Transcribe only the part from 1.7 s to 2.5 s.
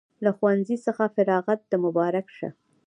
مبارک شه